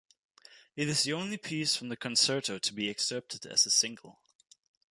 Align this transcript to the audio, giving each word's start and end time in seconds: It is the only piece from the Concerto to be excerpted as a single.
It 0.75 0.89
is 0.89 1.03
the 1.03 1.13
only 1.13 1.37
piece 1.37 1.75
from 1.75 1.89
the 1.89 1.95
Concerto 1.95 2.57
to 2.57 2.73
be 2.73 2.89
excerpted 2.89 3.45
as 3.45 3.67
a 3.67 3.69
single. 3.69 4.19